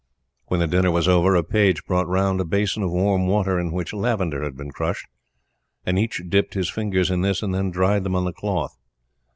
[0.47, 3.71] When the dinner was over a page brought round a basin of warm water, in
[3.71, 5.05] which lavender had been crushed,
[5.85, 8.79] and each dipped his fingers in this and then dried them on the cloth.